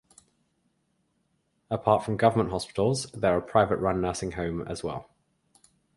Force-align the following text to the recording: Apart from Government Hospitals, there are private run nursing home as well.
Apart 1.69 2.03
from 2.03 2.17
Government 2.17 2.49
Hospitals, 2.49 3.11
there 3.11 3.37
are 3.37 3.41
private 3.41 3.75
run 3.77 4.01
nursing 4.01 4.31
home 4.31 4.63
as 4.67 4.83
well. 4.83 5.11